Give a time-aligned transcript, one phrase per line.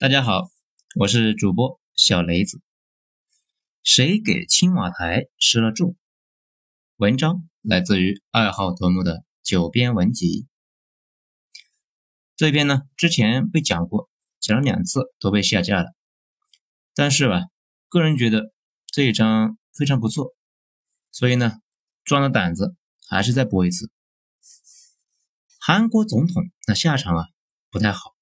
[0.00, 0.50] 大家好，
[0.94, 2.62] 我是主播小雷子。
[3.82, 5.94] 谁给青瓦台施了咒？
[6.96, 10.46] 文章来自于二号头目的九编文集。
[12.34, 14.08] 这边呢，之前被讲过，
[14.40, 15.92] 讲了两次都被下架了。
[16.94, 17.42] 但是吧，
[17.90, 18.54] 个人觉得
[18.86, 20.34] 这一章非常不错，
[21.12, 21.60] 所以呢，
[22.04, 22.74] 壮了胆子
[23.06, 23.90] 还是再播一次。
[25.60, 27.26] 韩国总统那下场啊，
[27.70, 28.16] 不太好。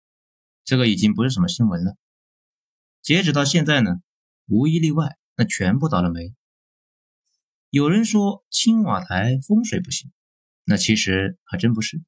[0.68, 1.96] 这个已经不是什么新闻了。
[3.00, 4.02] 截止到现在呢，
[4.44, 6.34] 无一例外，那全部倒了霉。
[7.70, 10.12] 有人说青瓦台风水不行，
[10.64, 12.02] 那其实还真不是。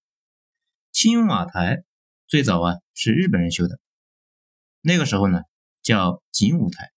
[0.92, 1.84] 青瓦台
[2.26, 3.80] 最早啊是日本人修的，
[4.82, 5.40] 那个时候呢
[5.80, 6.92] 叫景武台，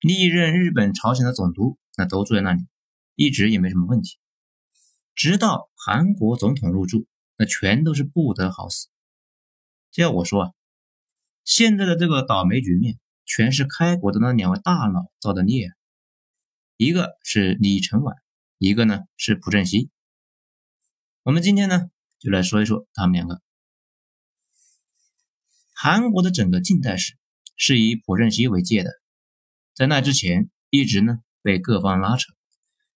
[0.00, 2.66] 历任日本朝鲜的总督那都住在那里，
[3.14, 4.18] 一直也没什么问题。
[5.14, 7.06] 直到韩国总统入住，
[7.38, 8.88] 那全都是不得好死。
[9.90, 10.52] 这要我说啊。
[11.48, 15.72] 现在的这个倒霉局面，全是开国的那两位大佬造的孽。
[16.76, 18.14] 一个是李承晚，
[18.58, 19.88] 一个呢是朴正熙。
[21.22, 23.40] 我们今天呢，就来说一说他们两个。
[25.74, 27.14] 韩国的整个近代史
[27.56, 28.90] 是以朴正熙为界的，
[29.74, 32.30] 在那之前，一直呢被各方拉扯，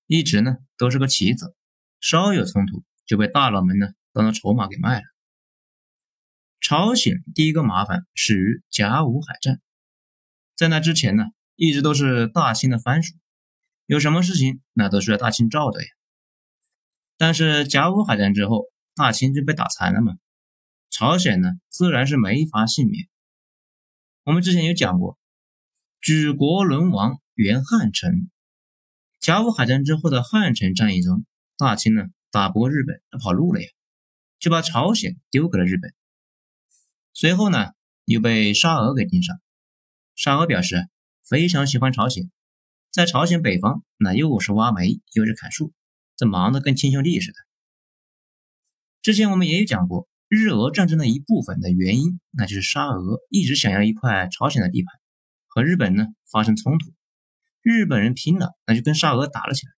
[0.07, 1.57] 一直呢都是个棋子，
[2.01, 5.05] 稍有冲突就被大佬们呢当做筹码给卖了。
[6.63, 9.61] 朝鲜第一个麻烦始于甲午海战，
[10.55, 11.25] 在那之前呢，
[11.57, 13.17] 一直都是大清的藩属，
[13.87, 15.89] 有什么事情那都需要大清照的呀。
[17.19, 20.15] 但是甲午海战之后，大清就被打残了嘛，
[20.89, 23.09] 朝鲜呢自然是没法幸免。
[24.23, 25.19] 我们之前有讲过，
[26.01, 28.31] 举国沦亡原汉城，
[29.19, 31.27] 甲午海战之后的汉城战役中，
[31.59, 33.69] 大清呢打不过日本，他跑路了呀，
[34.39, 35.93] 就把朝鲜丢给了日本。
[37.15, 37.73] 随后呢，
[38.07, 39.39] 又被沙俄给盯上。
[40.15, 40.89] 沙俄表示
[41.29, 42.31] 非常喜欢朝鲜，
[42.91, 45.75] 在朝鲜北方，那又是挖煤又是砍树，
[46.17, 47.39] 这忙得跟亲兄弟似的。
[49.03, 54.99] 之前我们也有讲过，日俄战争的一部分的原因，那就是沙俄一直想要一块朝鲜的地盘，
[55.49, 56.95] 和日本呢发生冲突，
[57.61, 59.73] 日本人拼了，那就跟沙俄打了起来。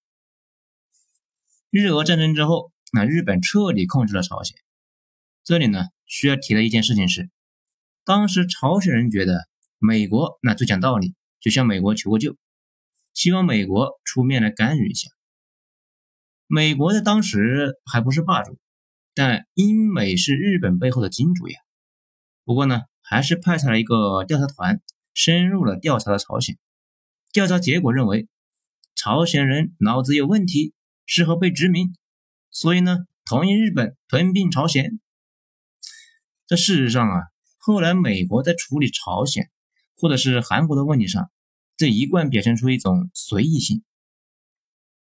[1.70, 4.56] 日俄战争之后，那日本彻底控制了朝鲜。
[5.42, 5.87] 这里呢。
[6.06, 7.31] 需要提的一件事情是，
[8.04, 9.48] 当时朝鲜人觉得
[9.78, 12.37] 美国那最讲道理，就向美国求过救，
[13.15, 15.09] 希望美国出面来干预一下。
[16.47, 18.59] 美国在当时还不是霸主，
[19.14, 21.59] 但英美是日本背后的金主呀。
[22.44, 24.82] 不过呢，还是派出了一个调查团，
[25.14, 26.59] 深入了调查了朝鲜。
[27.32, 28.28] 调查结果认为，
[28.94, 30.75] 朝鲜人脑子有问题，
[31.06, 31.94] 适合被殖民，
[32.50, 35.00] 所以呢，同意日本吞并朝鲜。
[36.47, 37.22] 这事实上啊，
[37.66, 39.50] 后来美国在处理朝鲜
[39.97, 41.30] 或者是韩国的问题上，
[41.78, 43.82] 这一贯表现出一种随意性，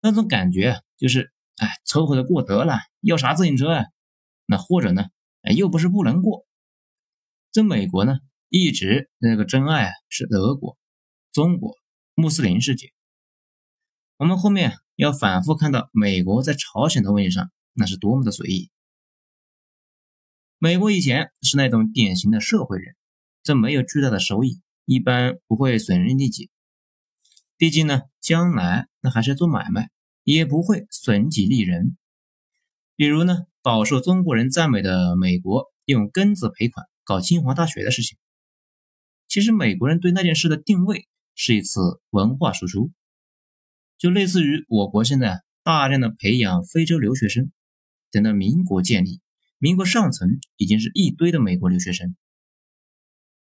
[0.00, 3.84] 那种感觉就是，哎，凑合着过得了，要啥自行车啊？
[4.46, 5.04] 那或者呢，
[5.42, 6.46] 哎，又不是不能过。
[7.52, 10.78] 这美国呢，一直那个真爱是俄国、
[11.32, 11.76] 中国、
[12.14, 12.94] 穆斯林世界。
[14.16, 18.70] 我们后面要反复看到美国在朝鲜的问题上，那是多么的随意。
[20.64, 22.96] 美国以前是那种典型的社会人，
[23.42, 26.48] 这没有巨大的收益，一般不会损人利己。
[27.58, 29.90] 毕竟呢，将来那还是做买卖，
[30.22, 31.98] 也不会损己利人。
[32.96, 38.16] 比如呢，饱受中国人赞美的美国用庚子赔款搞清华大学的事情，
[39.28, 42.90] 其实美国人对那件事的定位是一次文化输出，
[43.98, 47.52] 就类似于我国现在大量的培养非洲留学生，
[48.10, 49.20] 等到民国建立。
[49.58, 52.16] 民国上层已经是一堆的美国留学生，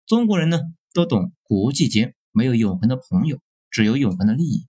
[0.05, 0.59] 中国人呢
[0.93, 4.67] 都懂国际间没有永恒的朋友，只有永恒的利益。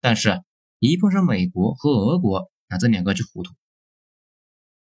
[0.00, 0.42] 但是啊，
[0.80, 3.54] 一碰上美国和俄国，那这两个就糊涂。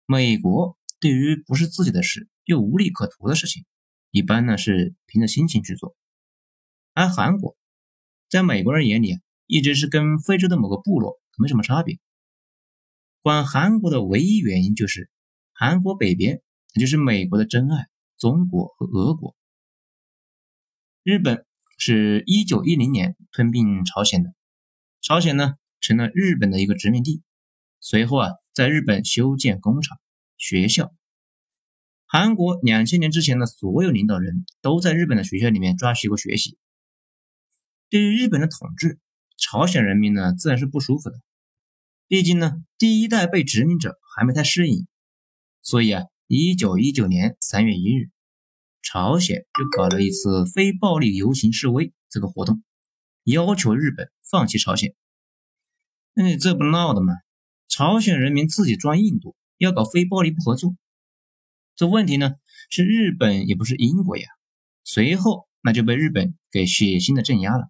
[0.07, 3.67] 美国对于不是自己的事又无利可图的事情，
[4.11, 5.95] 一般呢是凭着心情去做；
[6.95, 7.59] 而韩国，
[8.31, 11.99] 在美国人眼里，一直是跟非洲的某个部落没什么差别。
[13.21, 15.11] 管韩国的唯一原因就是。
[15.61, 16.41] 韩国北边，
[16.75, 19.35] 也就是美国的真爱，中国和俄国。
[21.03, 21.45] 日本
[21.77, 24.33] 是一九一零年吞并朝鲜的，
[25.01, 27.25] 朝鲜呢成了日本的一个殖民地。
[27.81, 29.99] 随后啊，在日本修建工厂、
[30.37, 30.95] 学校。
[32.07, 36.57] 韩国两千年之前的所有领导人都在日本的学校里面抓学过学习。
[37.91, 39.01] 对于日本的统治，
[39.37, 41.21] 朝鲜人民呢自然是不舒服的，
[42.07, 44.87] 毕竟呢第一代被殖民者还没太适应。
[45.63, 48.11] 所以啊，一九一九年三月一日，
[48.83, 52.63] 朝鲜就搞了一次非暴力游行示威这个活动，
[53.25, 54.95] 要求日本放弃朝鲜。
[56.15, 57.15] 哎，这不闹的吗？
[57.69, 60.75] 朝鲜人民自己装印度，要搞非暴力不合作。
[61.77, 62.37] 这问题呢，
[62.71, 64.27] 是日本也不是英国呀。
[64.85, 67.69] 随后那就被日本给血腥的镇压了。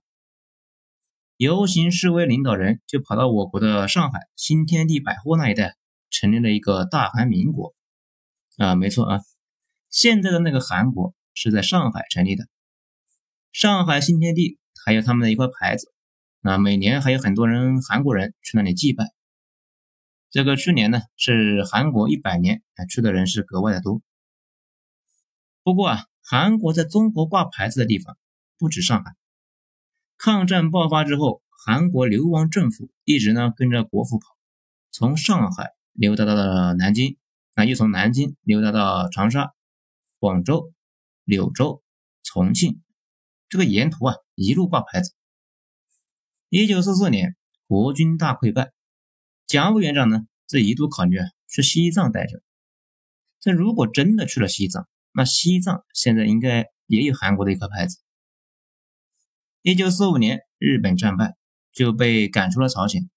[1.37, 5.77] 游行示威领导人就跑到我国的上海新天地百货那一带，
[6.11, 7.75] 成立了一个大韩民国。
[8.59, 9.21] 啊，没错啊，
[9.89, 12.49] 现在的那个韩国是在上海成立的。
[13.53, 15.93] 上海新天地还有他们的一块牌子，
[16.41, 19.13] 那每年还有很多人韩国人去那里祭拜。
[20.31, 24.03] 这个去年呢是韩国一百年，去的人是格外的多。
[25.63, 28.19] 不过啊，韩国在中国挂牌子的地方
[28.59, 29.15] 不止上海。
[30.17, 34.27] 抗战爆发之后，韩国流亡政府一直呢跟着国父跑，
[34.91, 37.17] 从上海溜达到了南京，
[37.59, 39.53] 那又从南京溜达到长沙、
[40.21, 40.73] 广州、
[41.25, 41.83] 柳州、
[42.23, 42.81] 重庆，
[43.49, 45.13] 这个沿途啊一路挂牌子。
[46.51, 47.35] 一九四四年，
[47.67, 48.71] 国军大溃败。
[49.49, 52.41] 蒋委员长呢，这一度考虑啊去西藏待着。
[53.41, 57.99] 这如果真的去了西藏，那西藏现在应该也有韩国的一块牌子。
[59.63, 61.35] 一九四五年，日本战败，
[61.73, 63.11] 就被赶出了朝鲜。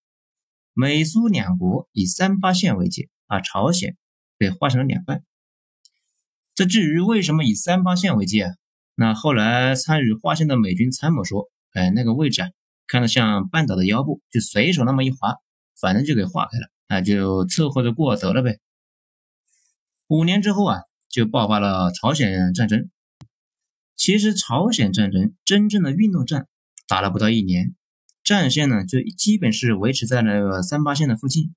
[0.74, 3.96] 美苏两国以三八线为界，把朝鲜
[4.42, 5.24] 被划成了两半。
[6.56, 8.56] 这至于为什么以三八线为界啊？
[8.96, 12.50] 那后来参与划线的美军参谋说，哎，那个位置啊，
[12.88, 15.36] 看着像半岛的腰部，就随手那么一划。
[15.80, 18.60] 反正就给划开了，那就凑合着过得了呗。
[20.08, 22.90] 五年之后啊，就爆发了朝鲜战争。
[23.96, 26.48] 其实朝鲜战争真正的运动战
[26.88, 27.76] 打了不到一年，
[28.24, 31.54] 战线呢就基本是维持在那个三八线的附近。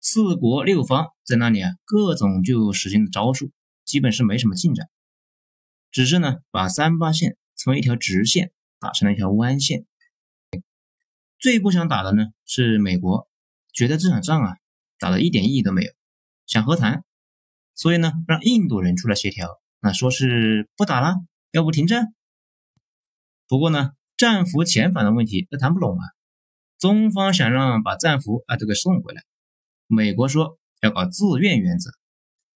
[0.00, 3.50] 四国六方在那里啊，各种就使劲的招数，
[3.84, 4.88] 基本是没什么进展。
[5.90, 9.84] 只是呢，把三八线从一条直线打成了一条弯线。
[11.38, 13.28] 最不想打的呢是美国，
[13.72, 14.56] 觉得这场仗啊
[14.98, 15.92] 打的一点意义都没有，
[16.46, 17.04] 想和谈，
[17.74, 21.16] 所以呢让印度人出来协调，那说是不打了，
[21.50, 22.14] 要不停战。
[23.46, 26.04] 不过呢战俘遣返的问题那谈不拢啊，
[26.78, 29.24] 中方想让把战俘啊都给送回来，
[29.92, 31.90] 美国说要搞自愿原则，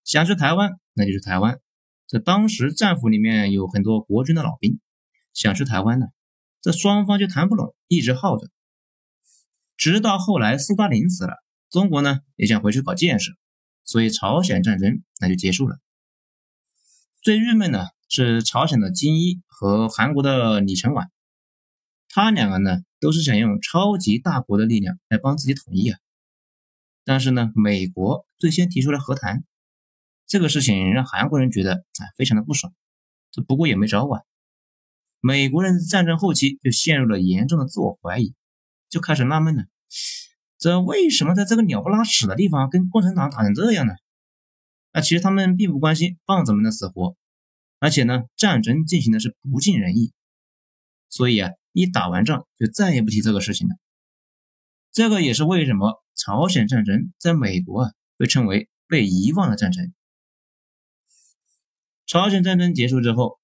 [0.05, 1.59] 想去台湾那就是台湾，
[2.07, 4.79] 这当时战俘里面有很多国军的老兵，
[5.33, 6.07] 想去台湾呢，
[6.61, 8.49] 这双方就谈不拢，一直耗着。
[9.77, 11.35] 直到后来斯大林死了，
[11.71, 13.33] 中国呢也想回去搞建设，
[13.83, 15.81] 所以朝鲜战争那就结束了。
[17.21, 21.11] 最郁闷的是朝鲜的金一和韩国的李承晚，
[22.09, 25.99] 他两个呢都是想用超级大国的力量来帮自己统一啊。
[27.05, 29.45] 但是呢，美国最先提出来和谈，
[30.27, 32.73] 这个事情让韩国人觉得啊非常的不爽。
[33.31, 34.23] 这不过也没招啊，
[35.21, 38.35] 美国人战争后期就陷入了严重的自我怀疑。
[38.91, 39.65] 就开始纳闷了，
[40.56, 43.95] 这为什么在这个鸟不拉屎的地方跟共产党打成这样呢？
[44.93, 47.17] 那其实他们并不关心棒子们的死活，
[47.81, 50.12] 而且呢，战争进行的是不尽人意，
[51.09, 53.75] 所以啊，一打完仗就再也不提这个事情了。
[54.93, 59.93] 这个也是为什么朝鲜战争在美国啊被称为被遗忘的战争。
[62.06, 63.38] 朝鲜战争结束之后，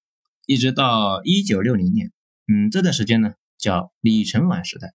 [0.45, 2.11] 一直到一九六零年，
[2.47, 4.93] 嗯，这段时间呢叫李承晚时代。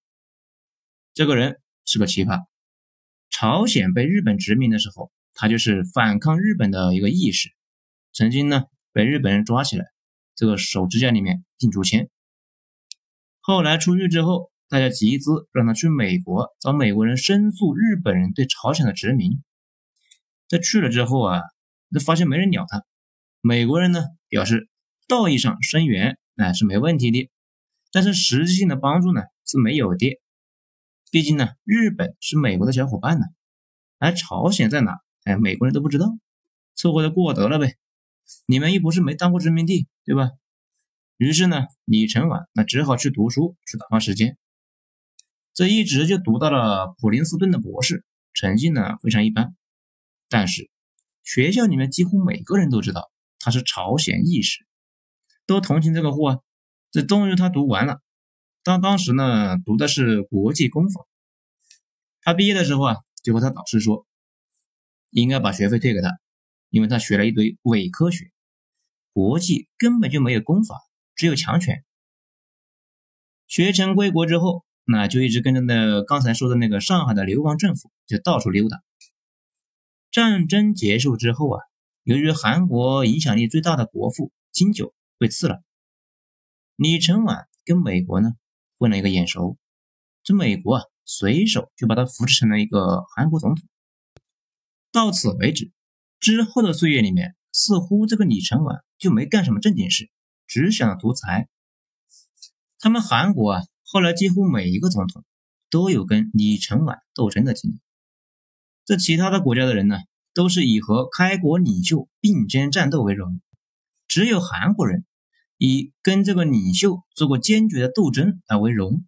[1.15, 2.45] 这个人是个奇葩。
[3.29, 7.51] 朝鲜被日本殖民的时候，他就是反抗日本的一个义士，
[8.13, 9.85] 曾经呢被日本人抓起来，
[10.35, 12.09] 这个手指甲里面钉竹签。
[13.41, 19.43] 后来出狱之后，大家集资让他去美国找美国人申诉日本人对朝鲜的殖民。
[20.49, 21.43] 在去了之后啊，
[21.89, 22.85] 那发现没人鸟他。
[23.41, 24.69] 美国人呢表示
[25.07, 27.31] 道义上声援那是没问题的，
[27.93, 30.21] 但是实际性的帮助呢是没有的。
[31.13, 33.27] 毕竟呢，日本是美国的小伙伴呢，
[33.99, 34.99] 而朝鲜在哪？
[35.23, 36.07] 哎，美国人都不知道，
[36.75, 37.77] 凑合着过得了呗。
[38.47, 40.33] 你们又不是没当过殖民地，对吧？
[41.17, 44.37] 于是呢，李承晚那只好去读书，去打发时间。
[45.57, 49.57] 这一直就读到了普林斯顿的博士，成绩呢非常一般。
[50.29, 50.69] 但是
[51.23, 54.67] 学校里面几乎每个人都知道他是朝鲜义士，
[55.47, 56.39] 都同情这个货啊。
[56.91, 58.03] 这终于他读完了。
[58.63, 61.07] 当当时呢，读的是国际公法。
[62.21, 64.07] 他毕业的时候啊，就和他导师说，
[65.09, 66.19] 应该把学费退给他，
[66.69, 68.31] 因为他学了一堆伪科学，
[69.15, 70.77] 国际根本就没有公法，
[71.15, 71.83] 只有强权。
[73.47, 78.83] 学成归国之后，那就一直跟着那刚才说的那个上海的流亡政府，就到处溜达。
[80.13, 81.61] 战争结束之后啊，
[82.05, 85.63] 由于韩国影响力最大的国父金九被刺了。
[86.77, 88.31] 李承晚跟美国呢
[88.79, 89.59] 混了一个眼熟，
[90.23, 93.69] 这美国啊随手就把他扶持成了一个韩国总统。
[94.93, 95.73] 到此为止，
[96.21, 100.09] 之后的岁月里面，似乎这个李承晚就没干什么正经事，
[100.47, 101.49] 只想着图财。
[102.79, 105.25] 他们韩国啊，后来几乎每一个总统
[105.71, 107.81] 都有跟李承晚斗争的经历。
[108.85, 109.99] 这其他的国家的人呢，
[110.35, 113.41] 都是以和开国领袖并肩战斗为荣，
[114.07, 115.05] 只有韩国人。
[115.59, 119.07] 以跟这个领袖做过坚决的斗争而为荣，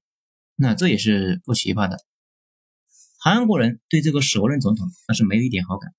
[0.56, 1.99] 那这也是不奇葩的。
[3.20, 5.92] 韩国人对这个首任总统那是没有一点好感。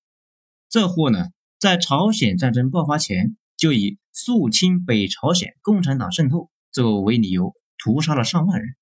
[0.67, 1.27] 这货呢，
[1.59, 8.75] 在朝鲜战争爆发前就以肃清北朝鲜共产党渗透这个为理由，屠杀了上万人。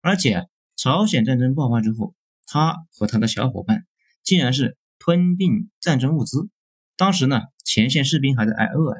[0.00, 2.14] 而且朝鲜战争爆发之后，
[2.46, 3.86] 他和他的小伙伴
[4.24, 6.48] 竟然是吞并战争物资。
[6.96, 8.98] 当时呢，前线士兵还在挨饿啊。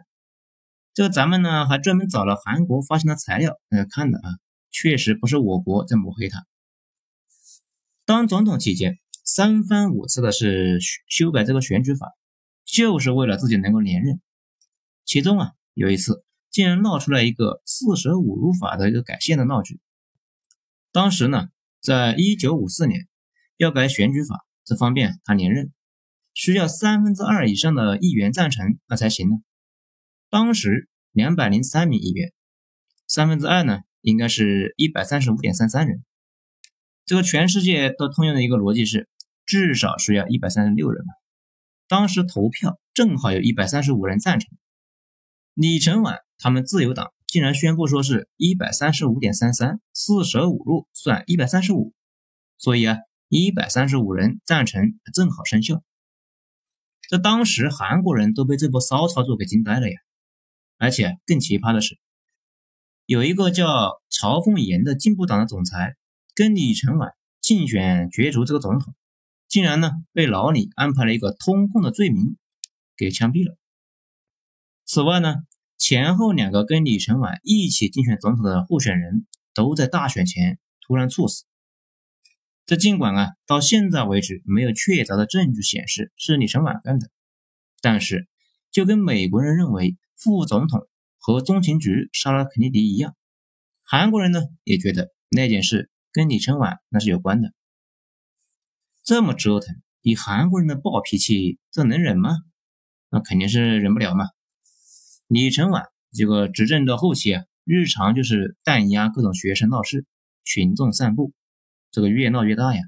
[0.92, 4.28] 这个咱们呢还专门找了韩国发行的材料来看的啊，
[4.71, 6.45] 确实不是我国在抹黑他。
[8.04, 12.12] 当总统期间三番五次的是修改这个选举法，
[12.64, 14.21] 就是为了自己能够连任。
[15.04, 19.80] 其中啊有一次竟然闹出来一个四舍五入法的一个改宪的闹剧。
[20.92, 21.49] 当时呢，
[21.80, 23.09] 在一九五四年
[23.57, 25.73] 要改选举法，这方便他连任，
[26.35, 29.37] 需要三分之二以上的议员赞成那才行呢。
[30.28, 32.33] 当时两百零三名议员，
[33.07, 36.04] 三分之二呢，应该是一百三十五点三三人。
[37.04, 39.09] 这个全世界都通用的一个逻辑是，
[39.45, 41.12] 至少需要一百三十六人嘛。
[41.88, 44.49] 当时投票正好有一百三十五人赞成。
[45.54, 51.92] 李承晚他们自由党竟然宣布说是一百三十五点三三，四舍五入算一百三十五，
[52.56, 52.97] 所以啊，
[53.28, 55.82] 一百三十五人赞成正好生效。
[57.02, 60.00] 这当时韩国人都被这波骚操作给惊呆了呀！
[60.78, 61.99] 而且更奇葩的是，
[63.04, 65.97] 有一个叫曹凤岩的进步党的总裁，
[66.35, 68.94] 跟李承晚竞选角逐这个总统，
[69.47, 72.38] 竟然呢被老李安排了一个通共的罪名，
[72.97, 73.59] 给枪毙了。
[74.87, 75.35] 此外呢，
[75.80, 81.44] 前后两个跟李承晚一起竞选总统的候选人都在大选前突然猝死。
[82.66, 87.10] 这尽管啊到现在为止没有确凿的证据显示是李承晚干的，
[87.80, 88.28] 但是
[88.70, 89.96] 就跟美国人认为。
[90.22, 93.16] 副总统和中情局杀了肯尼迪一样，
[93.82, 97.54] 韩国人呢也觉得那件事跟李承晚那是有关的。
[99.02, 102.37] 这么折腾，以韩国人的暴脾气，这能忍吗？
[103.08, 104.26] 那肯定是忍不了嘛。
[105.30, 110.04] 李承晚这个执政的后期啊，日常就是弹压各种学生闹事、
[110.42, 111.32] 群众散步，
[111.92, 112.82] 这个越闹越大呀。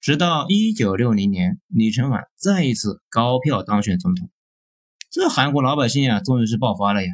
[0.00, 4.30] 直到一九六零年，李承晚再一次高票当选总统。
[5.10, 7.12] 这韩国老百姓啊，终于是爆发了呀！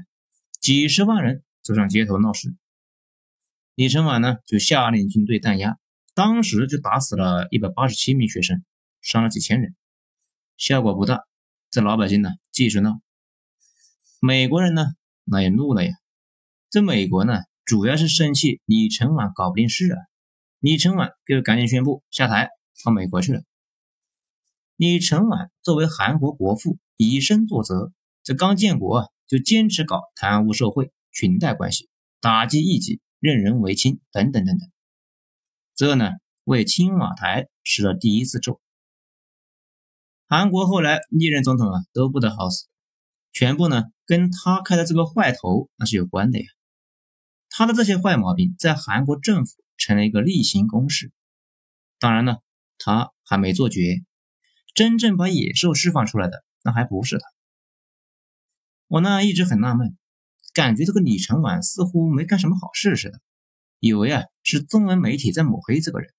[0.60, 2.54] 几十万人走上街头闹事，
[3.74, 5.78] 李承晚呢就下令军队弹压，
[6.12, 8.62] 当时就打死了一百八十七名学生，
[9.00, 9.74] 伤了几千人，
[10.58, 11.24] 效果不大。
[11.70, 13.00] 这老百姓呢继续闹，
[14.20, 14.84] 美国人呢
[15.24, 15.92] 那也怒了呀！
[16.70, 19.98] 这美国呢主要是生气李承晚搞不定事啊，
[20.60, 22.50] 李承晚就赶紧宣布下台，
[22.84, 23.42] 到美国去了。
[24.76, 26.78] 李承晚作为韩国国父。
[27.02, 31.88] 以身作则，这刚建国啊，就坚持搞贪污受贿、裙带关系，
[32.20, 34.70] 打击异己、任人唯亲等等等等。
[35.74, 36.10] 这呢，
[36.44, 38.60] 为青瓦台施了第一次咒。
[40.28, 42.66] 韩国后来历任总统啊，都不得好死，
[43.32, 46.44] 全部呢跟他开的这个坏头那是有关的呀。
[47.48, 51.12] 他的这些坏毛病在韩国政府成了一个例行公事。
[51.98, 52.36] 当然呢，
[52.78, 54.02] 他还没做绝，
[54.74, 56.44] 真正把野兽释放出来的。
[56.62, 57.26] 那还不是他，
[58.86, 59.96] 我呢一直很纳闷，
[60.52, 63.18] 感觉这个李承晚似乎没干什么好事似的，
[63.78, 66.12] 以为啊是中文媒体在抹黑这个人。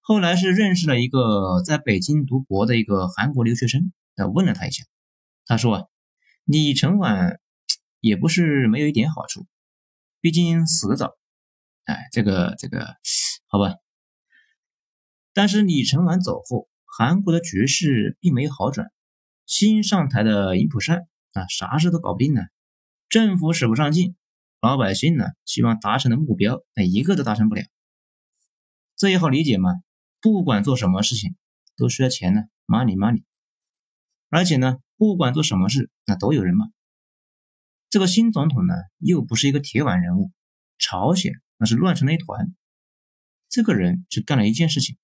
[0.00, 4.84] 后来是认识了一个在北京读博的一个韩国留学生，呃问了他一下，
[5.46, 5.84] 他说啊
[6.48, 7.38] 李承晚
[8.00, 9.46] 也不是没有一点好处，
[10.22, 11.14] 毕竟死得早，
[11.84, 12.96] 哎这个这个
[13.48, 13.74] 好吧，
[15.34, 18.90] 但是李承晚走后，韩国的局势并没有好转。
[19.44, 22.40] 新上台的尹普善啊，啥事都搞不定呢，
[23.10, 24.16] 政府使不上劲，
[24.62, 27.62] 老百姓呢希望达成的目标，那一个都达成不了。
[28.96, 29.74] 这也好理解嘛，
[30.22, 31.36] 不管做什么事情
[31.76, 33.24] 都需要钱呢，money money。
[34.30, 36.66] 而且呢，不管做什么事，那都有人嘛。
[37.88, 40.30] 这个新总统呢，又不是一个铁腕人物，
[40.76, 42.54] 朝鲜那是乱成了一团。
[43.48, 44.98] 这个人只干了一件事情，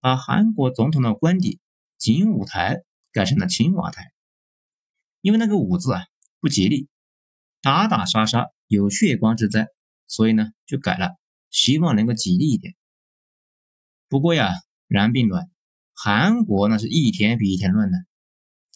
[0.00, 1.60] 把韩国总统的官邸
[1.98, 2.82] 景武台。
[3.12, 4.12] 改成了青瓦台，
[5.22, 6.04] 因为那个“武”字啊，
[6.38, 6.86] 不吉利，
[7.62, 9.68] 打打杀杀有血光之灾，
[10.06, 11.16] 所以呢就改了，
[11.48, 12.74] 希望能够吉利一点。
[14.10, 14.50] 不过呀，
[14.86, 15.50] 然并卵，
[15.94, 17.96] 韩国那是一天比一天乱的。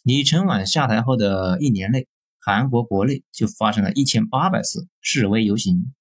[0.03, 2.07] 李承晚下台后的一年内，
[2.39, 5.93] 韩国国内就发生了一千八百次示威游行。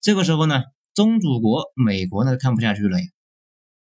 [0.00, 3.06] 这个时候呢，宗主国美国呢看不下去了呀。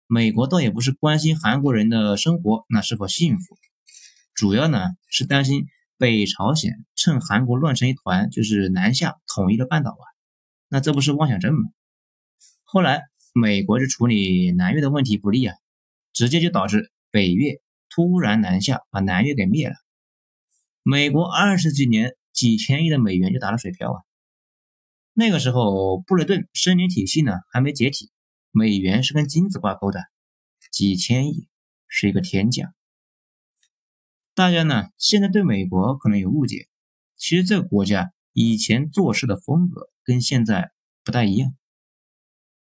[0.06, 3.56] 美国倒也不是关心韩国人的生活那是否幸福，
[4.34, 5.64] 主要呢是担心
[5.96, 10.04] 北朝鲜趁韩国乱成一团，就是南下统一了半岛啊。
[10.68, 11.70] 那这不是妄想症吗？
[12.64, 15.56] 后来美国就处理南越的问题不利啊，
[16.12, 17.62] 直接就导致北越
[17.94, 19.76] 突然南下，把南越给灭了。
[20.82, 24.02] 美国二十几年几千亿的美元就打了水漂啊。
[25.12, 28.10] 那个时候，布雷顿森林体系呢还没解体，
[28.50, 30.00] 美元是跟金子挂钩的，
[30.72, 31.46] 几千亿
[31.86, 32.74] 是一个天价。
[34.34, 36.66] 大家呢现在对美国可能有误解，
[37.16, 40.72] 其实这个国家以前做事的风格跟现在
[41.04, 41.54] 不太一样。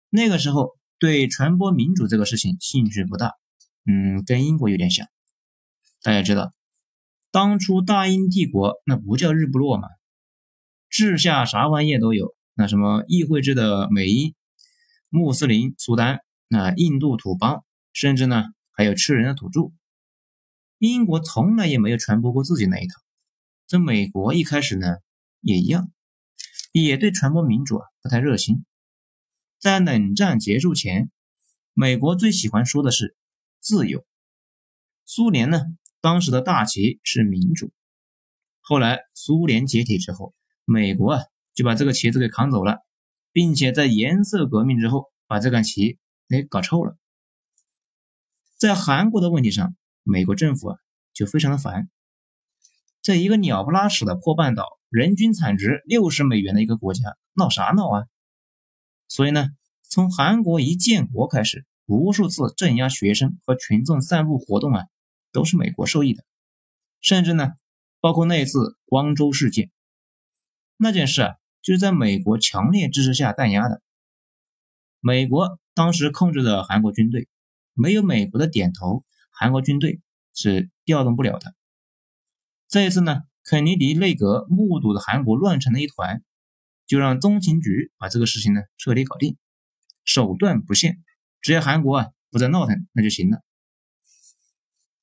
[0.09, 3.35] 那个时候对传播民主这个事情兴趣不大，
[3.85, 5.07] 嗯，跟英国有点像。
[6.03, 6.53] 大家知道，
[7.31, 9.87] 当初大英帝国那不叫日不落嘛？
[10.89, 14.35] 治下啥玩意都有，那什么议会制的美英、
[15.09, 19.71] 穆斯林、苏丹、那印度土邦，甚至呢还有吃人的土著。
[20.79, 22.93] 英国从来也没有传播过自己那一套。
[23.67, 24.97] 这美国一开始呢
[25.39, 25.91] 也一样，
[26.71, 28.65] 也对传播民主啊不太热心。
[29.59, 31.11] 在冷战结束前，
[31.73, 33.15] 美国最喜欢说的是
[33.61, 34.05] 自由。
[35.05, 35.61] 苏联呢
[36.01, 37.71] 当时的大旗是民主。
[38.59, 40.33] 后来苏联解体之后。
[40.63, 42.77] 美国啊，就把这个旗子给扛走了，
[43.33, 45.97] 并且在颜色革命之后，把这杆旗
[46.29, 46.95] 给搞臭了。
[48.57, 50.77] 在韩国的问题上，美国政府啊
[51.13, 51.89] 就非常的烦。
[53.01, 58.05] 这一个鸟不拉屎的破半岛，人均产值六十美元的一个国家，闹啥闹啊？
[59.09, 59.47] 所以呢，
[59.81, 61.65] 从韩国一建国开始，
[61.97, 64.85] 无数次镇压学生和群众散步活动啊，
[65.31, 66.23] 都是美国受益的。
[67.01, 67.53] 甚至呢，
[67.99, 69.71] 包括那一次光州事件。
[70.77, 73.81] 那件事啊，就是在美国强烈支持下弹压的。
[74.99, 77.27] 美国当时控制的韩国军队，
[77.73, 79.99] 没有美国的点头，韩国军队
[80.33, 81.55] 是调动不了的。
[82.67, 86.23] 这一次呢，肯尼迪内阁目睹了韩国乱成了一团，
[86.85, 89.37] 就让中情局把这个事情呢彻底搞定，
[90.05, 91.03] 手段不限，
[91.41, 93.41] 只要韩国啊不再闹腾，那就行了。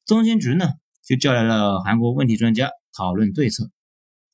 [0.06, 3.70] 中情局呢就叫来了韩国问题专家讨论对策。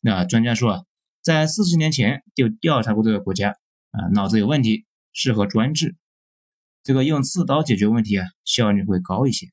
[0.01, 0.83] 那专家说啊。
[1.23, 3.57] 在四十年前就调查过这个国家
[3.93, 5.97] 啊，脑子有问题，适合专制。
[6.83, 9.47] 这个用刺刀解决问题啊，效率会高一些。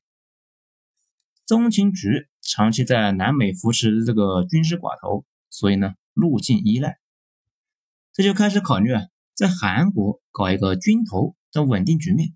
[1.46, 6.98] 中情局长期在南美扶持这个军事寡头，所以呢，路径依赖。
[8.12, 12.34] 这就开始考虑啊，在韩国搞一个军头的稳定局面。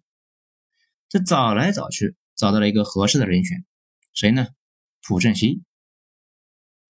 [1.09, 3.65] 这找来找去，找到了一个合适的人选，
[4.13, 4.49] 谁呢？
[5.03, 5.63] 朴正熙。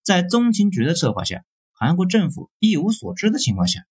[0.03, 1.45] 在中情局的策划下。
[1.79, 3.85] 韩国政府一无所知的情况下，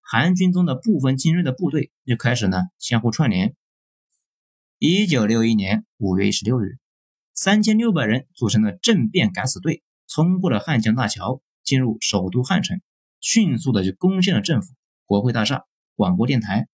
[0.00, 3.54] 韩军中的部分精锐的部队就开始呢相互串联。
[4.80, 6.78] 一九六一年五月一十六日，
[7.34, 12.80] 三千六百人组成的政变敢死队冲过了汉江大桥，进入首都汉城，
[13.20, 15.64] 迅速的就攻陷了政府、国会大厦、
[15.94, 16.66] 广播电台。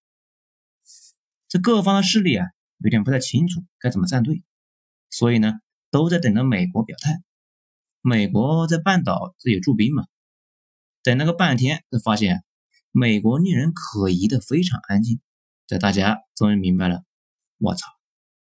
[1.46, 2.46] 这各方的势力啊，
[2.84, 4.42] 有点不太清楚该怎么站队，
[5.08, 5.54] 所以呢，
[5.90, 7.22] 都在等着美国表态。
[8.02, 10.04] 美国在半岛这有驻兵嘛？
[11.02, 12.44] 等了个半天，就发现
[12.92, 15.22] 美国令人可疑的非常安静。
[15.66, 17.04] 这大家终于明白了，
[17.56, 17.86] 我操，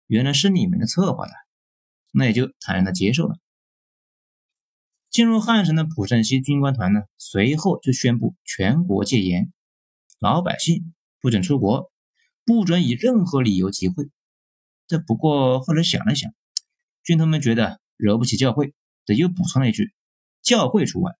[0.06, 1.32] 原来是你们的策划的，
[2.12, 3.36] 那也就坦然的接受了。
[5.10, 9.52] 进入汉城的朴正熙军官团呢，随后就宣布全国戒严，
[10.20, 11.90] 老百姓不准出国，
[12.44, 14.08] 不准以任何理由集会。
[14.90, 16.34] 这不过后来想了想，
[17.04, 18.74] 军头们觉得惹不起教会，
[19.04, 19.94] 这又补充了一句：
[20.42, 21.12] 教会除外。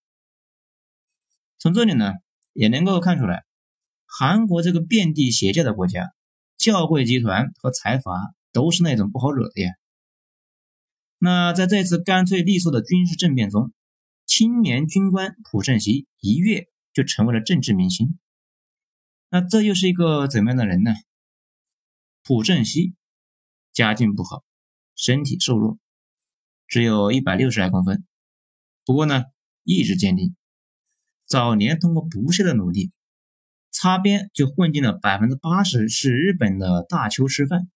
[1.57, 2.15] 从这里呢，
[2.53, 3.45] 也能够看出来，
[4.07, 6.13] 韩国这个遍地邪教的国家，
[6.57, 9.75] 教会集团和财阀都是那种不好惹的呀。
[11.19, 13.73] 那在这次干脆利索的军事政变中，
[14.27, 18.19] 青年军官朴正熙一跃就成为了政治明星。
[19.29, 20.93] 那这又是一个怎么样的人呢？
[22.25, 22.97] 朴正熙
[23.73, 24.45] 家境不好，
[24.95, 25.79] 身体瘦弱，
[26.67, 28.05] 只有一百六十来公分，
[28.85, 29.25] 不过呢，
[29.65, 30.35] 意志坚定。
[31.27, 32.91] 早年通过不懈的努力，
[33.71, 37.69] 擦边就混进了百分之八十是日本的大邱师范，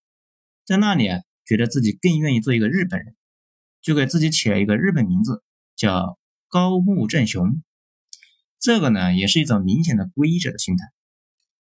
[0.64, 3.14] 在那里啊，觉得自己更愿意做一个日本人，
[3.80, 5.44] 就给自己起了一个日本名字，
[5.76, 7.62] 叫高木正雄。
[8.58, 10.86] 这个呢，也是一种明显的皈依者的心态。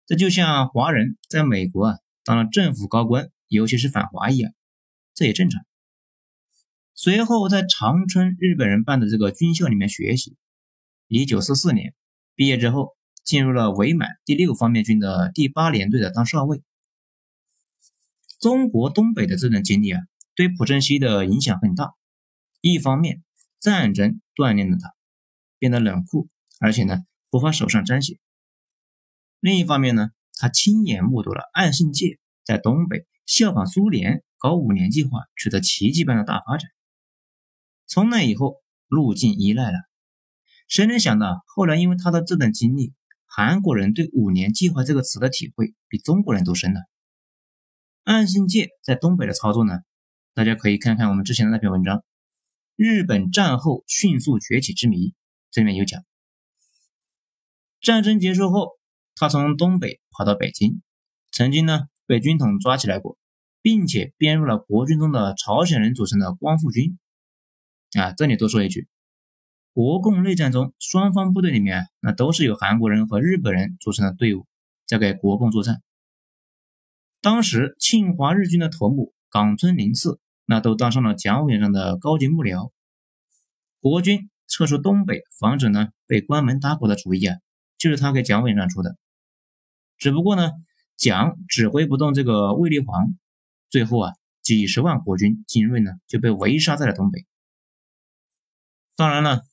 [0.06, 4.54] 这就像华人在美国啊当了政府高官，尤其是反华一样，
[5.14, 5.66] 这也正常。
[6.94, 10.38] 随后在长春日本人办的这个军校里面学习，
[11.08, 11.94] 一九四四年
[12.36, 16.62] 毕业之后，进入了伪满第六方面军的第八联队的当少尉。
[18.40, 20.02] 中国东北的这段经历啊，
[20.36, 21.94] 对朴正熙的影响很大。
[22.62, 23.24] 一方面，
[23.60, 24.94] 战争锻炼了他，
[25.58, 26.30] 变得冷酷。
[26.60, 28.20] 而且呢，不怕手上沾血。
[29.40, 36.72] 另一方面呢，他亲眼目睹了岸信介在东北效仿苏联搞五年计划，取得奇迹般的大发展。
[37.86, 38.56] 从那以后，
[38.88, 39.78] 路径依赖了。
[40.68, 42.92] 谁能想到，后来因为他的这段经历，
[43.28, 46.80] 韩国人对“五年计划”这个词的体会比中国人都深呢？
[48.04, 49.78] 岸信介在东北的操作呢，
[50.34, 51.98] 大家可以看看我们之前的那篇文章
[52.76, 54.98] 《日本战后迅速崛起之谜》，
[55.52, 56.04] 这里面有讲。
[57.80, 58.80] 战争结束后，
[59.14, 60.82] 他从东北跑到北京，
[61.30, 63.20] 曾经呢被军统抓起来过，
[63.62, 66.98] 并且编入了国军中的朝鲜人组成的光复军。
[67.96, 68.88] 啊，这里多说一句，
[69.74, 74.48] 国共内战中双方部队里面，那都是由韩国人和日本人组成的队伍，
[74.88, 75.84] 在给国共作战。
[77.22, 82.72] 当时侵华日军的头目冈村宁次，那都当上了蒋委员长的高级幕僚。
[83.82, 87.38] 国军撤出东北，防止呢被关门打狗的主意啊。
[87.78, 88.98] 就是他给蒋委员长出的，
[89.98, 90.52] 只不过呢，
[91.00, 93.16] 蒋指挥不动这个卫立煌，
[93.70, 97.26] 最后啊，几十万国军精锐呢就被围杀在了东北。
[98.98, 99.44] 当然了，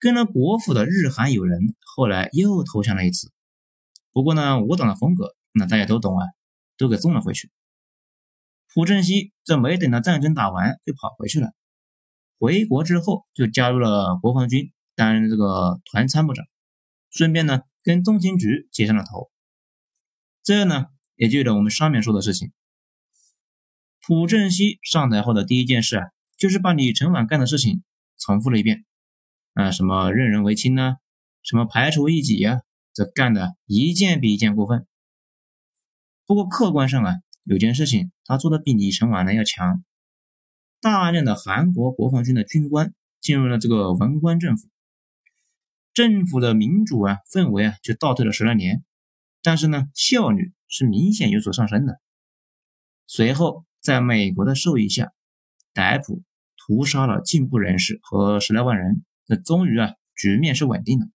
[0.00, 3.30] 跟了国府的日韩友人后来又投降了一次，
[4.10, 6.26] 不过呢，我党的风格那大家都懂啊，
[6.76, 7.48] 都给送了回去。
[8.74, 11.52] 朴正熙这没等到战争打完就跑回去了，
[12.40, 16.44] 回国之后就加入了国防军，担任这个团参谋长。
[17.10, 19.30] 顺便呢，跟中情局接上了头，
[20.42, 22.52] 这呢也就有了我们上面说的事情。
[24.00, 27.84] 朴正熙上台后的第一件事啊，就是把李承晚干的事情
[28.18, 28.84] 重复了一遍，
[29.54, 30.96] 啊，什么任人唯亲呢，
[31.42, 34.86] 什么排除异己呀，这干的一件比一件过分。
[36.26, 39.84] 不过客观上啊，有件事情他做的比李承晚呢要强，
[40.80, 44.68] 大量的韩国国防军的军官进入了这个文官政府。
[45.94, 48.82] 政府的民主啊氛围啊就倒退了十来年，
[49.42, 52.00] 但是呢效率是明显有所上升的。
[53.06, 55.12] 随后在美国的授意下，
[55.72, 56.22] 逮捕
[56.56, 61.06] 屠杀了进步人士和十来万人，那终于啊局面是稳定的，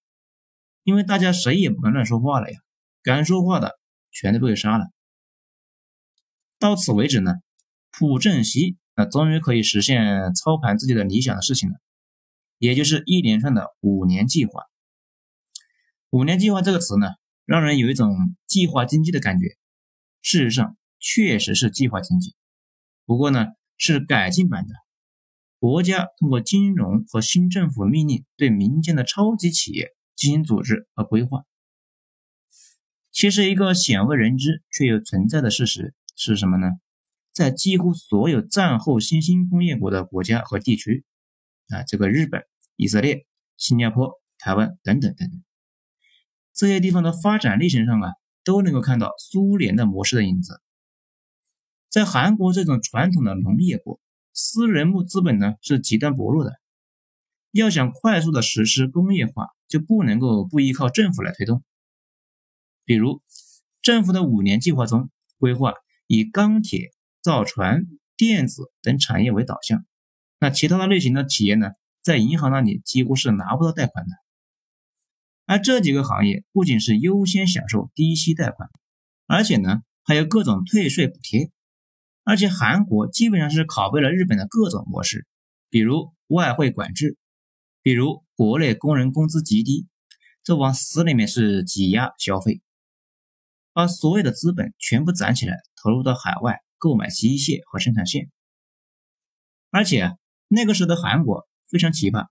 [0.83, 2.59] 因为大家谁也不敢乱说话了呀，
[3.01, 3.79] 敢说话的
[4.11, 4.85] 全都被杀了。
[6.59, 7.35] 到此为止呢，
[7.91, 11.75] 朴正熙啊终于可以实现操盘自己的理想的事情了。
[12.59, 14.63] 也就是一连串的五年计划。
[16.09, 17.09] 五年计划这个词呢，
[17.47, 19.55] 让人有一种计划经济的感觉。
[20.21, 22.35] 事实上，确实是计划经济，
[23.05, 23.45] 不过呢，
[23.77, 24.73] 是改进版的。
[25.57, 31.45] 国家通过金融和新政府命令，对民间的超级企业进行组织和规划。
[33.11, 36.67] 其实，一个鲜为人知却又存在的事实是什么呢？
[37.31, 41.05] 在几乎所有战后新兴工业国的国家和地区。
[41.69, 42.43] 啊，这个日本、
[42.75, 43.25] 以色列、
[43.57, 45.43] 新加坡、台湾等等等等，
[46.57, 50.59] 这些地方的发展历程上啊，都能够看到苏联的模式的影子。
[51.87, 53.99] 在韩国这种传统的农业国，
[54.33, 56.59] 私人募资本呢是极端薄弱的，
[57.51, 61.63] 要想快速的实施工业化，就不能够不依靠政府来推动。
[62.85, 63.21] 比如，
[63.83, 65.75] 政府的五年计划中规划
[66.07, 66.89] 以钢铁、
[67.21, 69.85] 造船、电子等产业为导向。
[70.39, 71.69] 那其他的类型的企业呢，
[72.01, 74.11] 在银行那里几乎是拿不到贷款的，
[75.47, 78.69] 而这几个行业不仅是优先享受低息贷款，
[79.25, 81.49] 而且呢还有各种退税补贴，
[82.23, 85.25] 而且韩国基本上是拷贝了日本的各种模式，
[85.71, 87.17] 比如外汇管制，
[87.81, 89.87] 比如国内工人工资极低，
[90.43, 92.61] 这往死里面是挤压消费，
[93.73, 98.29] 把所有的资本全部攒起来投入到海外购买机械和生产线，
[99.71, 100.15] 而且。
[100.49, 102.27] 那个时候的韩国非常奇葩。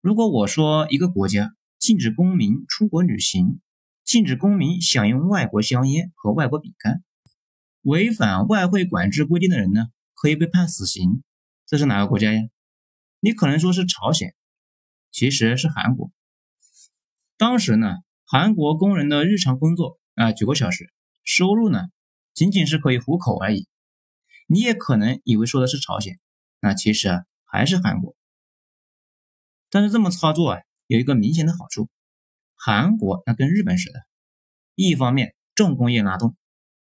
[0.00, 1.54] 如果我说一个国家
[1.86, 3.60] 禁止公民出国旅行，
[4.02, 7.04] 禁止公民享用外国香烟和外国饼干，
[7.82, 11.22] 违反外汇管制规定的人呢，可以被判死刑，
[11.64, 12.40] 这是哪个国家呀？
[13.20, 14.34] 你可能说是朝鲜，
[15.12, 16.10] 其实是韩国。
[17.36, 21.82] 当时呢，韩国工人的日常工作啊九个小时，收入呢
[22.34, 23.68] 仅仅是可以糊口而已。
[24.48, 26.18] 你也可能以为说的是朝鲜。
[26.58, 28.16] 那其实啊，还是韩国。
[29.70, 31.88] 但是这么操作啊，有一个明显的好处，
[32.54, 34.00] 韩国那跟日本似的，
[34.74, 36.36] 一方面重工业拉动，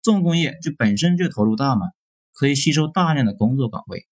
[0.03, 1.89] 重工业就本身就投入大嘛，
[2.33, 4.07] 可以吸收大量的工作岗位，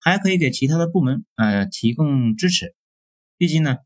[0.00, 2.74] 还可以给其他的部门呃提供支持。
[3.36, 3.76] 毕竟呢，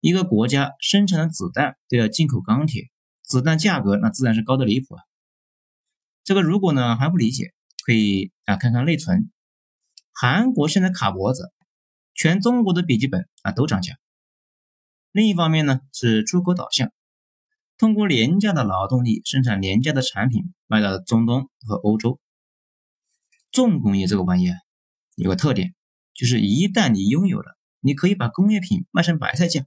[0.00, 2.90] 一个国家生产的子弹都要进口钢铁，
[3.22, 5.02] 子弹价格那自然是高的离谱啊。
[6.22, 7.52] 这个如果呢还不理解，
[7.84, 9.30] 可以啊看看内存。
[10.12, 11.52] 韩国现在卡脖子，
[12.14, 13.96] 全中国的笔记本啊都涨价。
[15.14, 16.90] 另一方面呢是出口导向，
[17.78, 22.18] 通过廉价的劳动力生产廉价的产品卖到中东和欧洲。
[23.52, 24.56] 重工业这个玩意啊
[25.14, 25.72] 有个特点，
[26.14, 29.64] 就是一旦你拥有了，你可以把工业品卖成白菜价。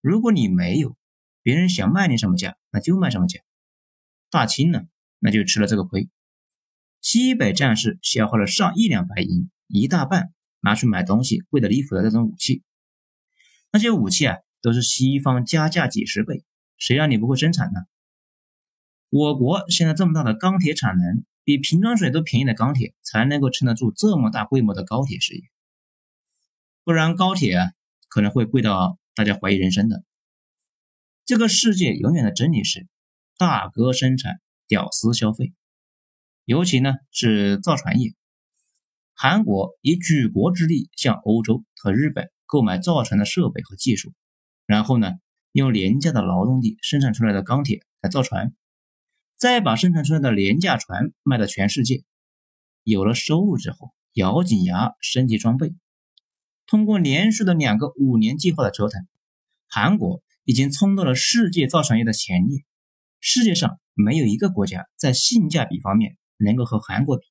[0.00, 0.96] 如果你没有，
[1.42, 3.40] 别人想卖你什么价，那就卖什么价。
[4.30, 4.80] 大清呢
[5.18, 6.08] 那就吃了这个亏，
[7.02, 9.50] 西北战事消耗了上亿两白银。
[9.66, 12.62] 一大半拿去买东西贵的离谱的那种武器，
[13.70, 16.42] 那些武器啊都是西方加价几十倍，
[16.78, 17.80] 谁让你不会生产呢？
[19.10, 25.42] 我国现在这么大的钢铁产能，比瓶装水都便宜的钢铁才能够撑得住这么大规模的高铁事业，
[26.82, 27.72] 不然高铁啊
[28.08, 30.02] 可能会贵到大家怀疑人生的。
[31.26, 32.88] 这个世界永远的真理是，
[33.36, 35.52] 大哥生产，屌丝消费，
[36.46, 38.14] 尤其呢是造船业。
[39.12, 44.14] 韩国以举国之力向欧洲和日本购买造船的设备和技术，
[44.66, 45.12] 然后呢，
[45.52, 48.54] 用廉价的劳动力生产出来的钢铁来造船，
[49.36, 52.02] 再把生产出来的廉价船卖到全世界。
[52.82, 55.74] 有了收入之后，咬紧牙升级装备。
[56.66, 59.06] 通过连续的两个五年计划的折腾，
[59.68, 62.64] 韩国已经冲到了世界造船业的前列。
[63.20, 67.24] 世界上没有一个国家在性价比方面能够和韩国比。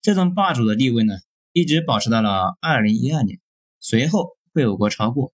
[0.00, 1.14] 这种霸主的地位呢，
[1.52, 3.40] 一直保持到了二零一二年，
[3.78, 5.32] 随后被我国超过，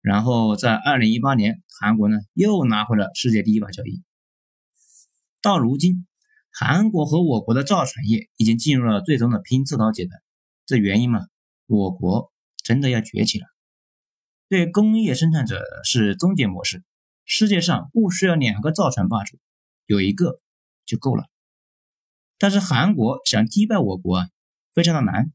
[0.00, 4.02] 然后在二零一八年，韩国呢又拿回了世界第一把交椅。
[5.42, 6.06] 到如今，
[6.50, 10.20] 韩国和我国的造船业已经进入了最终的拼刺刀阶段。
[10.66, 11.26] 这原因嘛，
[11.66, 12.32] 我国
[12.62, 13.46] 真的要崛起了。
[14.48, 16.82] 对工业生产者是终结模式，
[17.24, 19.38] 世界上不需要两个造船霸主，
[19.86, 20.40] 有一个
[20.86, 21.26] 就够了。
[22.38, 24.28] 但是韩国想击败我国啊，
[24.74, 25.32] 非常的难，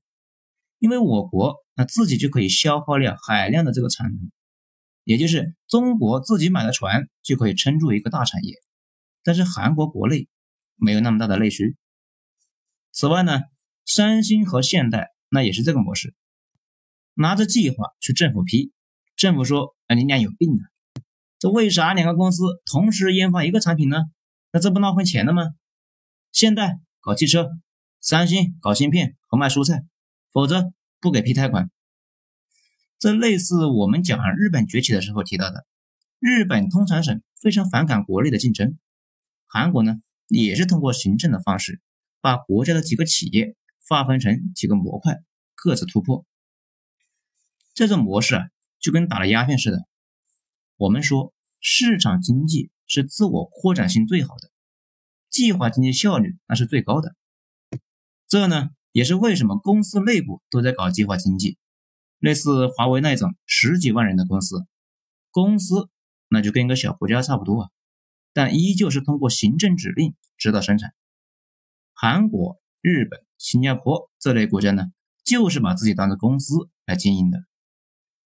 [0.79, 4.31] 因为我国那自己就可以消耗掉海量的这个产能，
[5.03, 8.55] 也就是中国自己买的船就可以撑住一个大产业。
[9.23, 10.27] 但是韩国国内
[10.75, 11.75] 没有那么大的内需。
[12.91, 13.41] 此外呢，
[13.85, 16.13] 三星和现代那也是这个模式，
[17.13, 18.71] 拿着计划去政府批，
[19.15, 20.63] 政府说啊你俩有病啊，
[21.39, 23.97] 这为啥两个公司同时研发一个产品呢？
[24.51, 25.43] 那这不浪费钱了吗？
[26.31, 26.79] 现代。
[27.05, 27.49] 搞汽车，
[27.99, 29.83] 三星搞芯片和卖蔬菜，
[30.31, 31.69] 否则不给批贷款。
[33.03, 35.65] 这类似我们讲日本崛起的时候提到的，
[36.19, 38.79] 日本通常省非常反感国内的竞争。
[39.45, 39.97] 韩国呢，
[40.29, 41.81] 也是通过行政的方式，
[42.21, 43.57] 把国家的几个企业
[43.89, 45.21] 划分成几个模块，
[45.53, 46.25] 各自突破。
[47.73, 48.47] 这种模式啊，
[48.79, 49.85] 就跟打了鸦片似的。
[50.77, 54.49] 我们说，市场经济是自我扩展性最好的。
[55.29, 57.17] 计划经济效率那是最高的，
[58.29, 61.57] 这呢也是为什么公司内部都在搞计划经济。
[62.23, 64.65] 类似华为那种十几万人的公司，
[65.29, 65.89] 公司
[66.29, 67.69] 那就跟个小国家差不多啊，
[68.31, 70.93] 但依旧是通过行政指令指导生产。
[71.91, 74.85] 韩国、日本、新加坡这类国家呢，
[75.25, 77.43] 就是把自己当成公司来经营的，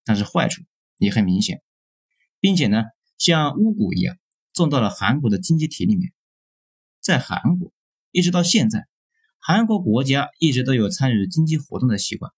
[0.04, 0.62] 但是坏处
[0.98, 1.64] 也很明显，
[2.42, 2.84] 并且呢
[3.18, 4.18] 像巫蛊一样
[4.52, 6.12] 种到了韩国的经济体里面。
[7.00, 7.72] 在韩国，
[8.12, 8.90] 一直到现在，
[9.40, 12.34] 韩国国家一直都有参与经济活动的习惯。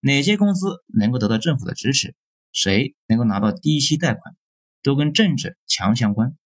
[0.00, 2.14] 哪些公司能够得到政府的支持，
[2.52, 4.34] 谁能够拿到低息贷款，
[4.82, 6.36] 都跟政治强相关。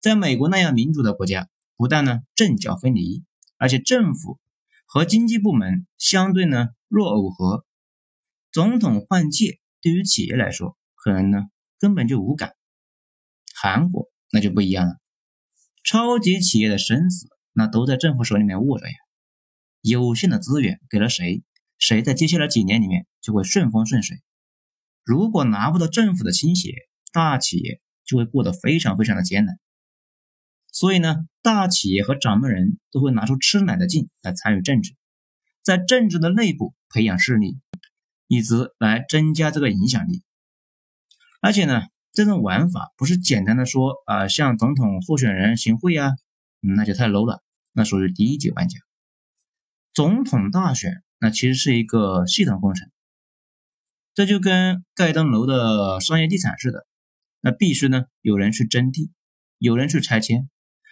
[0.00, 3.24] 在美国那样民主的国家，不但呢政教分离，
[3.56, 4.38] 而且政府
[4.84, 7.64] 和经济部门相对呢若耦合。
[8.52, 11.44] 总统换届对于企业来说，可能呢
[11.78, 12.54] 根本就无感。
[13.54, 14.96] 韩国那就不一样了。
[15.82, 18.94] 超级企业的生死，那都在政府手里面握着呀。
[19.80, 21.42] 有限的资源给了谁，
[21.78, 24.22] 谁在接下来几年里面就会顺风顺水。
[25.04, 26.74] 如果拿不到政府的倾斜，
[27.12, 29.58] 大企业就会过得非常非常的艰难。
[30.72, 34.94] 所以呢，大企业和掌门人都会拿出吃奶的劲来参与政治，
[35.62, 37.58] 在政治的内部培养势力，
[38.26, 40.22] 以此来增加这个影响力。
[41.40, 41.82] 而且呢。
[42.12, 46.12] 这种玩法不是简单的说啊，向总统候选人行贿啊，
[46.60, 48.78] 那就太 low 了，那属于低级玩家。
[49.92, 52.90] 总统大选那其实是一个系统工程，
[54.14, 56.86] 这就跟盖栋楼的商业地产似的，
[57.40, 59.10] 那必须呢有人去征地，
[59.58, 60.50] 有人去拆迁，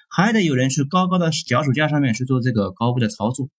[0.09, 3.51] 还得有人去高高的脚手架上面去做这个高位的操作，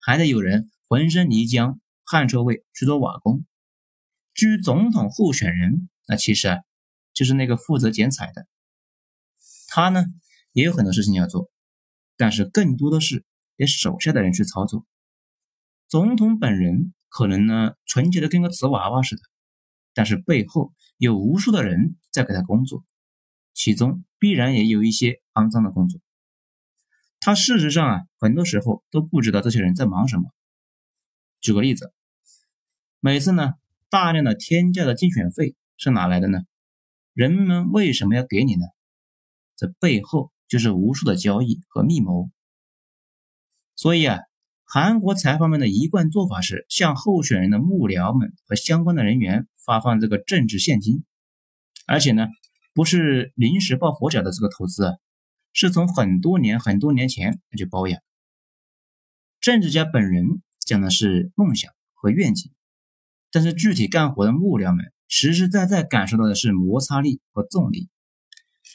[0.00, 3.44] 还得有人浑身泥浆汗臭味去做瓦工。
[4.34, 6.58] 至于总统候选人，那其实啊
[7.12, 8.46] 就是那个负责剪彩的，
[9.68, 10.04] 他呢
[10.52, 11.50] 也有很多事情要做，
[12.16, 13.24] 但是更多的是
[13.56, 14.86] 给手下的人去操作。
[15.86, 19.22] 总统本人可能呢纯洁的跟个瓷娃娃似的，
[19.92, 22.84] 但是背后有无数的人在给他工作，
[23.52, 26.00] 其中必然也有一些肮脏的工作。
[27.20, 30.24] 他事实上啊很多时候都不知道这些人在忙什么。
[31.40, 31.92] 举个例子，
[32.98, 33.52] 每次呢
[33.88, 36.40] 大量的天价的竞选费是哪来的呢？
[37.12, 38.66] 人们为什么要给你呢？
[39.54, 42.30] 这背后就是无数的交易和密谋。
[43.76, 44.18] 所以啊。
[44.66, 51.04] 韩国财阀们的一贯做法是向候选人的幕僚们和相关的人员发放这个政治现金，
[51.86, 52.26] 而且呢，
[52.72, 54.92] 不是临时抱佛脚的这个投资啊，
[55.52, 58.00] 是从很多年很多年前就包养。
[59.40, 60.24] 政治家本人
[60.58, 62.50] 讲的是梦想和愿景，
[63.30, 67.90] 但是具体干活的幕僚们实实在在感受到的是摩擦力和重力，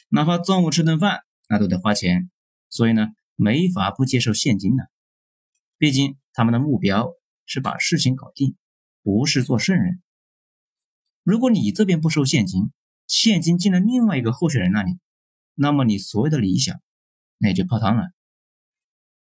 [0.08, 2.30] 哪怕中午吃顿饭那都得花钱，
[2.68, 4.88] 所以呢，没法不接受现金的。
[5.80, 7.14] 毕竟他们的目标
[7.46, 8.54] 是把事情搞定，
[9.02, 10.02] 不是做圣人。
[11.22, 12.70] 如果你这边不收现金，
[13.06, 14.98] 现金进了另外一个候选人那里，
[15.54, 16.82] 那么你所有的理想
[17.38, 18.10] 那也就泡汤了。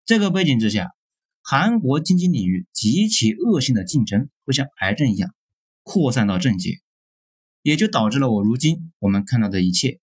[0.06, 0.96] 这个背景之下，
[1.42, 5.36] 韩国经济领域极其恶性的竞争会像癌症一样
[5.84, 6.80] 扩散到政界，
[7.62, 10.00] 也就导致了我如今我们看到的一切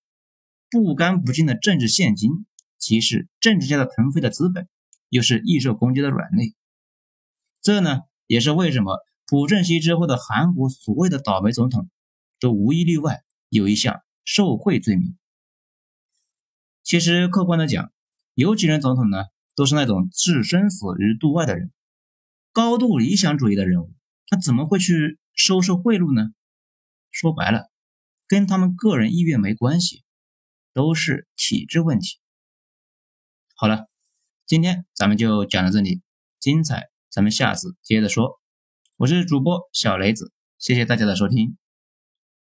[0.68, 2.44] 不干不净的政治现金，
[2.76, 4.68] 即是政治家的腾飞的资本。
[5.08, 6.54] 又是易受攻击的软肋，
[7.62, 11.88] 这呢也是为什么朴正熙之后的韩国所谓的倒霉总统，
[12.40, 15.16] 都无一例外有一项受贿罪名。
[16.82, 17.92] 其实客观的讲，
[18.34, 21.72] 有几任总统呢，都是那种置生死于度外的人，
[22.52, 23.94] 高度理想主义的人物，
[24.26, 26.34] 他怎么会去收受贿赂呢？
[27.10, 27.70] 说白了，
[28.26, 30.02] 跟他们个人意愿没关系，
[30.72, 32.18] 都是体制问题。
[33.54, 33.88] 好了。
[34.46, 36.02] 今天咱们就讲到这里，
[36.38, 38.38] 精彩咱们下次接着说。
[38.98, 41.56] 我是主播小雷子，谢谢大家的收听。